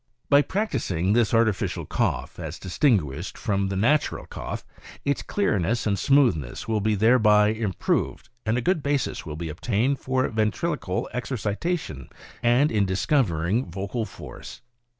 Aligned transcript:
By 0.31 0.41
practicing 0.41 1.13
this 1.13 1.31
artificial 1.31 1.85
cough, 1.85 2.39
as 2.39 2.57
distinguished 2.57 3.37
from 3.37 3.67
the 3.67 3.75
natural 3.75 4.25
cough, 4.25 4.65
its 5.05 5.21
clearness 5.21 5.85
and 5.85 5.99
smooth 5.99 6.35
ness 6.37 6.67
will 6.67 6.81
be 6.81 6.95
thereby 6.95 7.49
improved, 7.49 8.29
and 8.43 8.57
a 8.57 8.61
good 8.65 8.81
basis 8.81 9.27
will 9.27 9.35
be 9.35 9.49
obtained 9.49 9.99
for 9.99 10.27
ventriloquial 10.27 11.07
exercitation 11.13 12.09
and 12.41 12.71
in 12.71 12.83
discovering 12.87 13.69
vocal 13.69 14.05
force. 14.05 14.61